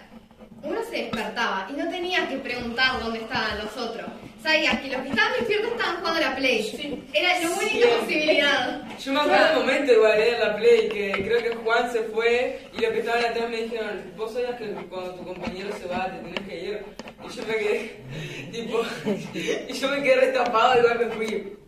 uno 0.64 0.80
se 0.90 0.96
despertaba 0.96 1.68
y 1.70 1.74
no 1.74 1.88
tenías 1.88 2.28
que 2.28 2.38
preguntar 2.38 3.00
dónde 3.00 3.20
estaban 3.20 3.58
los 3.58 3.76
otros. 3.76 4.08
Sabías 4.42 4.80
que 4.80 4.88
los 4.88 5.02
que 5.02 5.10
estaban 5.10 5.32
despiertos 5.38 5.70
estaban 5.70 5.96
jugando 5.98 6.18
a 6.18 6.30
la 6.30 6.36
Play. 6.36 6.62
Sí. 6.64 7.04
Era 7.14 7.38
la 7.38 7.50
única 7.50 7.86
posibilidad. 8.00 8.82
Yo 8.98 9.12
me 9.12 9.20
acuerdo 9.20 9.60
un 9.60 9.66
momento 9.66 9.92
igual 9.92 10.20
en 10.20 10.40
la 10.40 10.56
Play 10.56 10.88
que 10.88 11.12
creo 11.12 11.42
que 11.44 11.56
Juan 11.62 11.92
se 11.92 12.02
fue 12.02 12.60
y 12.76 12.80
los 12.80 12.90
que 12.90 12.98
estaban 12.98 13.24
atrás 13.24 13.48
me 13.48 13.56
dijeron, 13.62 14.12
vos 14.16 14.32
sabías 14.32 14.56
que 14.56 14.66
cuando 14.90 15.14
tu 15.14 15.24
compañero 15.24 15.70
se 15.80 15.86
va 15.86 16.06
te 16.06 16.18
tienes 16.18 16.40
que 16.40 16.64
ir. 16.64 16.84
Y 17.24 17.36
yo 17.36 17.42
me 17.46 17.54
quedé, 17.54 18.02
tipo, 18.52 18.82
y 19.68 19.72
yo 19.72 19.88
me 19.90 20.02
quedé 20.02 20.16
restapado 20.16 20.80
igual 20.80 20.98
me 20.98 21.06
fui. 21.06 21.61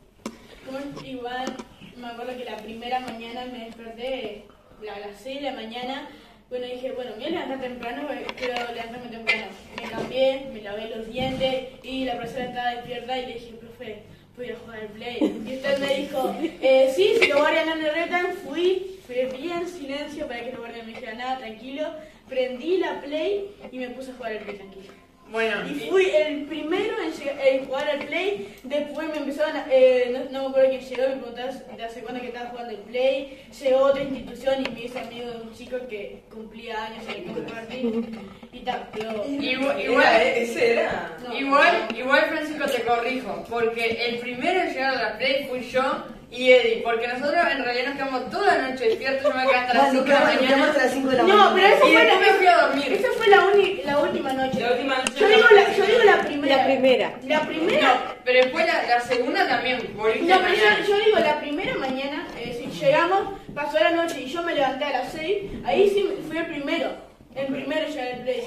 Igual 1.04 1.56
me 1.96 2.06
acuerdo 2.06 2.36
que 2.36 2.44
la 2.44 2.56
primera 2.56 3.00
mañana 3.00 3.44
me 3.46 3.66
desperté 3.66 4.44
a 4.80 4.98
las 4.98 5.20
6 5.22 5.36
de 5.36 5.42
la 5.42 5.52
mañana. 5.52 6.08
Bueno, 6.48 6.66
dije, 6.66 6.92
bueno, 6.92 7.12
me 7.12 7.16
voy 7.16 7.26
a 7.26 7.30
levantar 7.30 7.60
temprano, 7.60 8.08
quiero 8.36 8.54
levantarme 8.54 9.08
temprano. 9.08 9.46
Me 9.76 9.90
cambié, 9.90 10.46
me 10.52 10.62
lavé 10.62 10.88
los 10.96 11.06
dientes 11.06 11.68
y 11.82 12.04
la 12.04 12.16
profesora 12.16 12.44
estaba 12.46 12.70
despierta 12.70 13.18
y 13.18 13.26
le 13.26 13.32
dije, 13.34 13.52
profe, 13.60 14.02
voy 14.36 14.50
a 14.50 14.56
jugar 14.56 14.80
al 14.80 14.88
play. 14.88 15.18
Y 15.46 15.54
usted 15.54 15.78
me 15.78 15.94
dijo, 15.94 16.34
eh, 16.62 16.92
sí, 16.94 17.14
si 17.20 17.26
los 17.26 17.38
guardias 17.38 17.66
no 17.66 17.76
me 17.76 17.90
retan, 17.90 18.26
fui, 18.44 19.00
fui 19.06 19.16
bien 19.40 19.58
en 19.58 19.68
silencio 19.68 20.26
para 20.26 20.44
que 20.44 20.50
los 20.50 20.60
guardias 20.60 20.78
no 20.78 20.84
me 20.84 20.94
dijeran 20.94 21.18
nada, 21.18 21.38
tranquilo. 21.38 21.94
Prendí 22.28 22.78
la 22.78 23.00
play 23.00 23.50
y 23.70 23.78
me 23.78 23.90
puse 23.90 24.12
a 24.12 24.14
jugar 24.14 24.32
al 24.32 24.38
play 24.38 24.56
tranquilo. 24.56 25.03
Bueno, 25.30 25.66
Y 25.68 25.74
fui 25.88 26.10
el 26.10 26.44
primero 26.44 26.94
en, 27.02 27.64
jugar 27.64 27.88
al 27.90 28.06
play. 28.06 28.54
Después 28.62 29.08
me 29.08 29.16
empezaron 29.16 29.56
a. 29.56 29.66
eh, 29.70 30.10
no, 30.12 30.30
no 30.30 30.42
me 30.42 30.48
acuerdo 30.50 30.70
quién 30.70 30.82
llegó, 30.82 31.08
me 31.08 31.16
preguntaba 31.16 31.52
de 31.76 31.84
hace 31.84 32.00
cuándo 32.02 32.20
que 32.20 32.28
estaba 32.28 32.50
jugando 32.50 32.70
el 32.72 32.78
play. 32.80 33.38
Llegó 33.60 33.78
otra 33.78 34.02
institución 34.02 34.64
y 34.64 34.70
me 34.70 34.82
hice 34.84 35.00
amigo 35.00 35.30
de 35.30 35.36
un 35.42 35.52
chico 35.54 35.76
que 35.88 36.22
cumplía 36.32 36.84
años 36.84 37.04
en 37.08 37.28
el 37.30 37.42
Party. 37.46 38.04
Y 38.52 38.60
tal, 38.60 38.88
pero. 38.92 39.24
igual, 39.26 39.80
Era, 39.80 39.90
igual, 39.90 40.22
eh, 40.22 40.42
ese 40.42 40.72
era. 40.72 41.16
no, 41.26 41.34
igual, 41.36 41.88
igual 41.96 42.24
Francisco 42.26 42.66
te 42.66 42.82
corrijo, 42.82 43.44
porque 43.50 43.86
el 44.06 44.18
primero 44.18 44.60
en 44.60 44.68
llegar 44.68 44.96
a 44.96 45.02
la 45.10 45.18
Play 45.18 45.46
fui 45.48 45.60
yo 45.62 46.04
y 46.36 46.50
Eddie, 46.52 46.80
porque 46.82 47.06
nosotros 47.06 47.34
en 47.50 47.64
realidad 47.64 47.86
nos 47.86 47.94
quedamos 47.96 48.30
toda 48.30 48.56
la 48.58 48.68
noche 48.68 48.88
despiertos, 48.88 49.22
yo 49.32 49.38
me 49.38 49.46
quedé 49.46 49.54
hasta 49.56 49.74
las 49.74 49.90
5 49.92 50.04
de 50.04 50.10
la 50.10 50.20
mañana. 50.24 50.64
hasta 50.70 50.82
las 50.84 50.92
5 50.92 51.08
de 51.10 51.16
la 51.16 51.22
No, 51.22 51.54
pero 51.54 51.66
eso 51.68 51.88
Y 51.88 51.92
fue 51.92 52.04
después 52.04 52.20
me 52.20 52.26
la, 52.26 52.32
fui 52.34 52.46
a 52.46 52.56
dormir. 52.66 52.92
esa 52.92 53.08
fue 53.16 53.26
la, 53.28 53.46
uni- 53.46 53.80
la 53.84 53.98
última 53.98 54.32
noche. 54.32 54.60
La 54.60 54.72
última 54.72 54.98
noche. 54.98 55.12
Yo 55.20 55.28
digo 55.28 55.46
la, 55.54 55.76
yo 55.76 55.86
digo 55.86 56.02
la 56.04 56.20
primera. 56.24 56.56
La 56.56 56.64
primera. 56.64 57.12
La 57.26 57.40
primera. 57.46 57.82
No, 57.94 58.00
pero 58.24 58.38
después 58.42 58.66
la, 58.66 58.82
la 58.82 59.00
segunda 59.00 59.48
también, 59.48 59.78
No, 59.96 60.02
pero 60.04 60.54
yo, 60.54 60.86
yo 60.88 61.04
digo 61.04 61.18
la 61.20 61.40
primera 61.40 61.74
mañana, 61.76 62.26
es 62.40 62.46
decir, 62.58 62.70
llegamos, 62.70 63.38
pasó 63.54 63.78
la 63.78 63.90
noche 63.92 64.20
y 64.22 64.26
yo 64.26 64.42
me 64.42 64.54
levanté 64.54 64.84
a 64.84 64.90
las 65.02 65.12
6, 65.12 65.42
ahí 65.64 65.88
sí 65.90 66.08
fui 66.26 66.36
el 66.38 66.46
primero, 66.46 66.90
el 67.36 67.46
primero 67.46 67.88
ya 67.88 68.10
el 68.10 68.20
play. 68.22 68.42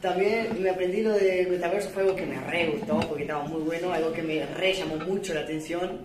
También 0.00 0.56
me 0.62 0.70
aprendí 0.70 1.02
lo 1.02 1.12
de 1.12 1.46
metaverso, 1.50 1.90
fue 1.90 2.02
algo 2.04 2.16
que 2.16 2.24
me 2.24 2.40
re 2.40 2.68
gustó 2.68 3.00
porque 3.00 3.24
estaba 3.24 3.42
muy 3.44 3.60
bueno, 3.60 3.92
algo 3.92 4.12
que 4.14 4.22
me 4.22 4.46
re 4.46 4.72
llamó 4.72 4.96
mucho 4.96 5.34
la 5.34 5.40
atención. 5.40 5.98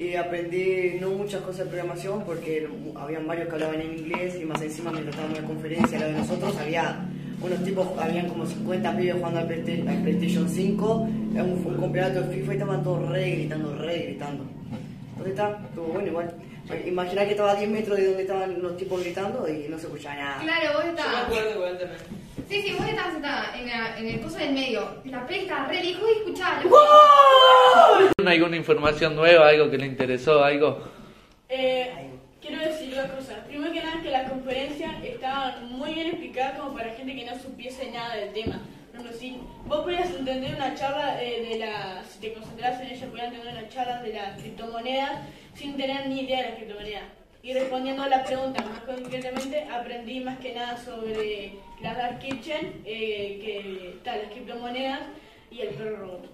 Y 0.00 0.14
aprendí 0.16 0.96
no 0.98 1.10
muchas 1.10 1.42
cosas 1.42 1.58
de 1.58 1.64
programación 1.66 2.22
porque 2.24 2.66
habían 2.96 3.26
varios 3.26 3.48
que 3.48 3.52
hablaban 3.54 3.82
en 3.82 3.98
inglés 3.98 4.38
y 4.40 4.46
más 4.46 4.62
encima 4.62 4.90
mientras 4.90 5.14
estábamos 5.14 5.38
en 5.40 5.44
conferencia, 5.44 5.98
la 6.00 6.06
de 6.06 6.12
nosotros, 6.14 6.56
había 6.56 7.06
unos 7.42 7.62
tipos, 7.64 7.86
habían 7.98 8.28
como 8.28 8.46
50 8.46 8.96
pibes 8.96 9.14
jugando 9.16 9.40
al, 9.40 9.46
Playsta- 9.46 9.90
al 9.90 10.02
PlayStation 10.02 10.48
5, 10.48 11.08
era 11.34 11.44
un, 11.44 11.50
un 11.66 11.80
campeonato 11.80 12.22
de 12.22 12.34
FIFA 12.34 12.52
y 12.52 12.56
estaban 12.56 12.82
todos 12.82 13.08
re 13.10 13.30
gritando, 13.30 13.76
re 13.76 13.98
gritando. 14.08 14.44
Entonces 15.10 15.30
está, 15.32 15.60
estuvo 15.68 15.86
bueno 15.88 16.08
igual. 16.08 16.32
Imaginar 16.86 17.24
que 17.26 17.30
estaba 17.32 17.52
a 17.52 17.56
10 17.56 17.70
metros 17.70 17.96
de 17.98 18.06
donde 18.06 18.22
estaban 18.22 18.62
los 18.62 18.76
tipos 18.76 19.00
gritando 19.02 19.46
y 19.48 19.68
no 19.68 19.78
se 19.78 19.86
escuchaba 19.86 20.14
nada. 20.16 20.40
Claro, 20.42 20.72
vos 20.74 20.84
Yo 20.84 20.92
me 20.92 20.98
estabas. 21.00 21.22
acuerdo 21.24 21.50
igual 21.54 21.78
también. 21.78 22.00
Sí, 22.48 22.62
sí, 22.62 22.74
vos 22.76 22.86
estabas 22.88 23.12
sentada 23.12 23.52
en, 23.58 23.66
la- 23.68 23.98
en 23.98 24.06
el 24.08 24.20
coso 24.20 24.38
del 24.38 24.52
medio. 24.52 24.88
La 25.04 25.26
play 25.26 25.40
estaba 25.40 25.66
re 25.68 25.82
lejos 25.84 26.08
y 26.08 26.18
escuchabas. 26.18 26.64
¿Alguna 28.26 28.56
información 28.56 29.16
nueva, 29.16 29.48
algo 29.48 29.70
que 29.70 29.78
le 29.78 29.86
interesó, 29.86 30.42
algo? 30.44 30.82
Eh, 31.48 31.90
quiero 32.40 32.58
decir 32.62 32.94
dos 32.94 33.06
cosas. 33.10 33.38
Primero 33.46 33.72
que 33.72 33.82
nada, 33.82 34.00
que 34.02 34.10
las 34.10 34.30
conferencias 34.30 34.92
estaban 35.04 35.70
muy 35.72 35.94
bien 35.94 36.08
explicadas 36.08 36.58
como 36.58 36.74
para 36.76 36.92
gente 36.94 37.14
que 37.14 37.24
no 37.24 37.38
supiese 37.38 37.90
nada 37.90 38.16
del 38.16 38.32
tema. 38.32 38.60
Ejemplo, 39.00 39.18
si 39.18 39.38
vos 39.66 39.80
podías 39.80 40.10
entender 40.10 40.54
una 40.56 40.74
charla 40.74 41.22
eh, 41.22 41.46
de 41.48 41.58
las, 41.58 42.06
si 42.06 42.20
te 42.20 42.34
concentras 42.34 42.80
en 42.82 42.88
ella, 42.88 43.06
podías 43.06 43.26
entender 43.28 43.54
una 43.54 43.68
charla 43.70 44.02
de 44.02 44.12
las 44.12 44.38
criptomonedas 44.38 45.12
sin 45.54 45.74
tener 45.78 46.06
ni 46.08 46.20
idea 46.20 46.42
de 46.42 46.48
las 46.50 46.54
criptomonedas. 46.56 47.02
Y 47.42 47.54
respondiendo 47.54 48.02
a 48.02 48.08
la 48.08 48.22
pregunta 48.24 48.62
más 48.62 48.80
concretamente, 48.80 49.64
aprendí 49.72 50.20
más 50.20 50.38
que 50.38 50.54
nada 50.54 50.76
sobre 50.76 51.54
las 51.80 51.96
Dark 51.96 52.18
Kitchen, 52.18 52.82
eh, 52.84 53.40
que 53.42 53.96
tal, 54.04 54.18
las 54.22 54.32
criptomonedas 54.32 55.00
y 55.50 55.60
el 55.62 55.68
perro 55.70 55.96
robot. 55.96 56.24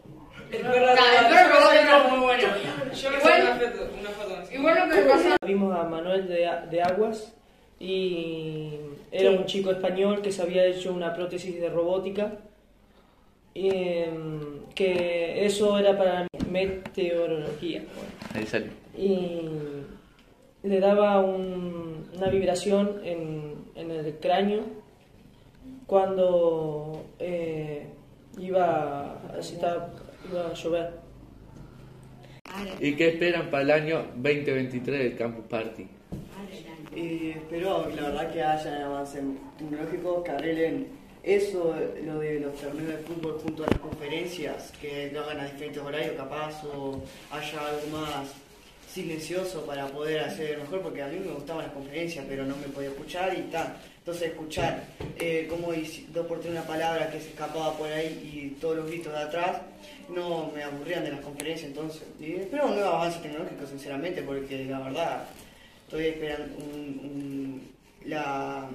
El 0.50 0.58
perro 0.62 0.80
robot. 0.80 2.10
Muy 2.10 2.18
bueno. 2.18 2.48
Yo 3.00 3.10
me 3.12 3.16
Igual- 3.18 3.42
saqué 3.42 3.64
una 3.64 3.70
foto, 3.70 3.90
una 4.00 4.10
foto 4.10 4.36
así. 4.42 4.54
Igual 4.56 4.78
lo 4.88 4.94
que 4.94 5.00
me 5.02 5.08
pasó 5.08 5.36
Vimos 5.46 5.78
a 5.78 5.84
Manuel 5.84 6.26
de, 6.26 6.50
de 6.68 6.82
Aguas 6.82 7.32
y 7.78 8.70
era 9.12 9.30
un 9.30 9.44
chico 9.46 9.70
español 9.70 10.20
que 10.22 10.32
se 10.32 10.42
había 10.42 10.64
hecho 10.66 10.92
una 10.92 11.14
prótesis 11.14 11.60
de 11.60 11.68
robótica. 11.70 12.32
Y, 13.56 13.68
em, 13.70 14.40
que 14.74 15.46
eso 15.46 15.78
era 15.78 15.96
para 15.96 16.26
meteorología. 16.50 17.80
bueno. 17.94 18.10
Ahí 18.34 18.46
salió. 18.46 18.70
y 18.98 19.40
le 20.62 20.80
daba 20.80 21.20
un- 21.20 22.06
una 22.16 22.28
vibración 22.28 23.00
en, 23.04 23.54
en 23.74 23.90
el 23.90 24.14
cráneo 24.20 24.62
cuando 25.86 27.04
eh, 27.18 27.86
iba, 28.38 29.20
estaba- 29.38 29.90
iba 30.30 30.46
a 30.48 30.52
llover. 30.54 30.90
¿Y 32.80 32.94
qué 32.94 33.08
esperan 33.08 33.50
para 33.50 33.62
el 33.62 33.70
año 33.70 34.02
2023 34.16 34.98
del 34.98 35.16
Campus 35.16 35.44
Party? 35.46 35.86
Y 36.94 37.30
espero, 37.30 37.88
la 37.94 38.02
verdad, 38.08 38.32
que 38.32 38.42
haya 38.42 38.86
avances 38.86 39.22
tecnológicos 39.58 40.24
que 40.24 40.30
arreglen 40.30 40.86
eso, 41.26 41.74
lo 42.04 42.20
de 42.20 42.38
los 42.40 42.54
torneos 42.54 42.88
de 42.88 42.98
fútbol 42.98 43.40
junto 43.42 43.64
a 43.64 43.66
las 43.66 43.80
conferencias, 43.80 44.72
que 44.80 45.10
lo 45.12 45.20
hagan 45.22 45.40
a 45.40 45.44
diferentes 45.46 45.82
horarios 45.82 46.12
capaz 46.16 46.62
o 46.64 47.02
haya 47.32 47.66
algo 47.66 47.86
más 47.98 48.28
silencioso 48.88 49.66
para 49.66 49.88
poder 49.88 50.20
hacer 50.20 50.56
mejor, 50.58 50.80
porque 50.82 51.02
a 51.02 51.08
mí 51.08 51.18
me 51.18 51.32
gustaban 51.32 51.64
las 51.64 51.72
conferencias, 51.74 52.24
pero 52.28 52.46
no 52.46 52.56
me 52.56 52.68
podía 52.68 52.88
escuchar 52.90 53.36
y 53.36 53.42
tal. 53.50 53.76
Entonces 53.98 54.28
escuchar 54.30 54.84
eh, 55.18 55.46
cómo 55.50 55.72
dos 56.14 56.26
por 56.28 56.38
tres 56.40 56.52
una 56.52 56.62
palabra 56.62 57.10
que 57.10 57.20
se 57.20 57.30
escapaba 57.30 57.76
por 57.76 57.90
ahí 57.92 58.06
y 58.32 58.60
todos 58.60 58.76
los 58.76 58.86
gritos 58.86 59.12
de 59.12 59.18
atrás, 59.18 59.62
no 60.08 60.52
me 60.54 60.62
aburrían 60.62 61.02
de 61.04 61.10
las 61.10 61.20
conferencias 61.20 61.68
entonces. 61.70 62.04
Y 62.20 62.34
espero 62.36 62.66
un 62.68 62.76
nuevo 62.76 62.88
avance 62.90 63.18
tecnológico, 63.18 63.66
sinceramente, 63.66 64.22
porque 64.22 64.64
la 64.64 64.78
verdad 64.78 65.24
estoy 65.88 66.06
esperando 66.06 66.54
un- 66.64 67.68
la, 68.04 68.68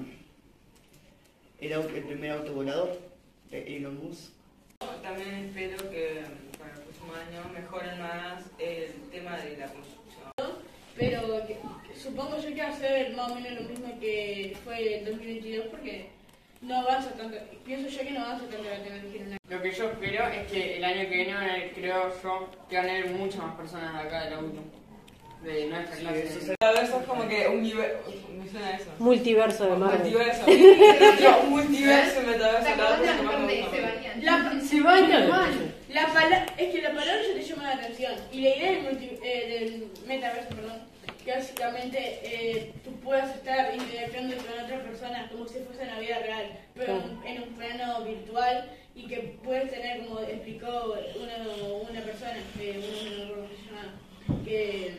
el, 1.62 1.72
au- 1.72 1.88
el 1.94 2.02
primer 2.04 2.30
auto 2.32 2.52
volador 2.52 2.98
de 3.50 3.76
Elon 3.76 3.96
Musk. 4.04 4.32
También 5.02 5.46
espero 5.46 5.90
que 5.90 6.22
para 6.58 6.72
el 6.74 6.80
próximo 6.80 7.12
año 7.14 7.40
mejoren 7.54 7.98
más 8.00 8.44
el 8.58 8.92
tema 9.10 9.36
de 9.38 9.56
la 9.56 9.66
construcción. 9.66 10.32
Pero 10.98 11.46
que- 11.46 11.58
que 11.88 11.96
supongo 11.98 12.36
yo 12.38 12.54
que 12.54 12.62
va 12.62 12.68
a 12.68 12.76
ser 12.76 13.14
más 13.14 13.30
o 13.30 13.34
menos 13.36 13.62
lo 13.62 13.68
mismo 13.68 13.98
que 14.00 14.56
fue 14.64 14.98
el 14.98 15.04
2022 15.04 15.66
porque 15.66 16.08
no 16.60 16.80
avanza 16.80 17.10
tanto. 17.12 17.36
Pienso 17.64 17.88
yo 17.88 18.02
que 18.02 18.10
no 18.10 18.20
avanza 18.24 18.46
tanto 18.48 18.64
la 18.68 18.82
tecnología. 18.82 19.38
Lo 19.48 19.62
que 19.62 19.70
yo 19.72 19.90
espero 19.90 20.26
es 20.28 20.50
que 20.50 20.76
el 20.78 20.84
año 20.84 21.02
que 21.08 21.16
viene 21.16 21.34
van 21.34 21.44
a 21.48 21.54
haber, 21.54 21.72
creo 21.72 22.12
yo, 22.22 22.50
que 22.68 22.76
van 22.76 22.86
a 22.88 22.90
haber 22.90 23.06
muchas 23.10 23.38
más 23.42 23.54
personas 23.56 23.94
de 23.94 24.08
acá 24.08 24.24
del 24.24 24.34
auto. 24.34 24.62
De 25.44 25.66
nuestra 25.66 25.96
Sí, 25.96 26.02
clase. 26.02 26.22
eso 26.24 26.38
es- 26.98 27.04
como 27.06 27.28
que 27.28 27.48
un 27.48 27.58
universo. 27.58 27.98
Eso. 28.58 28.90
Multiverso 28.98 29.64
de 29.64 29.76
Marvel. 29.76 30.00
Multiverso. 30.00 30.42
Multiverso 31.48 32.20
metaverso. 32.22 32.68
¿Te 32.68 34.22
la 34.22 34.50
que 34.50 34.60
Se 34.60 34.80
baña 34.80 35.26
mal. 35.28 35.50
la 35.88 36.06
pala- 36.08 36.46
es 36.56 36.72
que 36.74 36.82
la 36.82 36.90
palabra 36.90 37.16
ya 37.26 37.34
te 37.34 37.42
llama 37.42 37.62
la 37.64 37.72
atención. 37.74 38.12
Y 38.32 38.40
la 38.42 38.48
idea 38.56 38.70
del, 38.72 38.82
multi- 38.82 39.18
eh, 39.22 39.58
del 39.60 39.88
metaverso, 40.06 40.48
perdón, 40.50 40.82
que 41.24 41.30
básicamente 41.32 42.20
eh, 42.22 42.72
tú 42.84 42.92
puedas 43.00 43.34
estar 43.34 43.74
interactuando 43.74 44.36
con 44.36 44.64
otras 44.64 44.80
personas 44.82 45.30
como 45.30 45.46
si 45.46 45.58
fuese 45.60 45.82
en 45.82 45.88
la 45.88 45.98
vida 46.00 46.18
real, 46.20 46.46
pero 46.74 47.02
en, 47.24 47.36
en 47.36 47.42
un 47.42 47.48
plano 47.54 48.04
virtual 48.04 48.70
y 48.94 49.06
que 49.06 49.38
puedes 49.42 49.70
tener, 49.70 50.04
como 50.06 50.20
explicó 50.20 50.96
una, 51.16 51.88
una 51.90 52.00
persona, 52.00 52.34
que 52.58 52.74
no 52.74 52.80
me 52.80 53.24
acuerdo 53.24 53.34
cómo 53.34 53.48
se 53.48 53.66
llama, 53.66 54.44
que, 54.44 54.94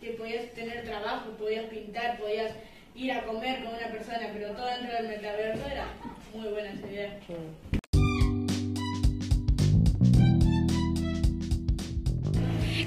que 0.00 0.10
podías 0.12 0.50
tener 0.52 0.84
trabajo, 0.84 1.30
podías 1.38 1.64
pintar, 1.66 2.18
podías 2.18 2.52
ir 2.98 3.12
a 3.12 3.22
comer 3.22 3.62
con 3.62 3.74
una 3.74 3.86
persona, 3.86 4.28
pero 4.32 4.50
todo 4.50 4.66
dentro 4.66 4.92
del 4.96 5.08
metaverso 5.08 5.64
era 5.70 5.86
muy 6.34 6.48
buena 6.48 6.70
esa 6.70 6.86
idea. 6.88 7.18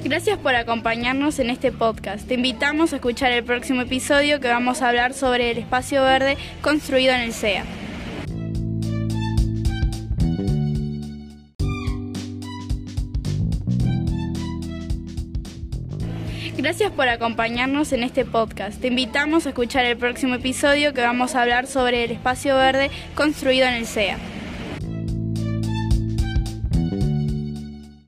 Gracias 0.04 0.38
por 0.40 0.56
acompañarnos 0.56 1.40
en 1.40 1.50
este 1.50 1.72
podcast. 1.72 2.28
Te 2.28 2.34
invitamos 2.34 2.92
a 2.92 2.98
escuchar 2.98 3.32
el 3.32 3.46
próximo 3.46 3.82
episodio 3.82 4.42
que 4.42 4.50
vamos 4.50 4.82
a 4.82 4.90
hablar 4.90 5.14
sobre 5.14 5.52
el 5.52 5.58
espacio 5.58 6.04
verde 6.04 6.38
construido 6.62 7.14
en 7.14 7.22
el 7.22 7.34
CEA. 7.34 7.64
Gracias 16.72 16.94
por 16.94 17.10
acompañarnos 17.10 17.92
en 17.92 18.02
este 18.02 18.24
podcast. 18.24 18.80
Te 18.80 18.88
invitamos 18.88 19.46
a 19.46 19.50
escuchar 19.50 19.84
el 19.84 19.98
próximo 19.98 20.36
episodio 20.36 20.94
que 20.94 21.02
vamos 21.02 21.36
a 21.36 21.42
hablar 21.42 21.68
sobre 21.68 22.06
el 22.06 22.12
espacio 22.12 22.56
verde 22.56 22.90
construido 23.14 23.68
en 23.68 23.74
el 23.74 23.86
CEA. 23.86 24.18